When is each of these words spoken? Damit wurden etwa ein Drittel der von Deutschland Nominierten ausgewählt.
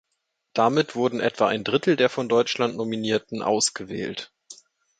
Damit 0.53 0.95
wurden 0.95 1.19
etwa 1.19 1.45
ein 1.47 1.63
Drittel 1.63 1.95
der 1.95 2.09
von 2.09 2.27
Deutschland 2.27 2.75
Nominierten 2.75 3.43
ausgewählt. 3.43 4.33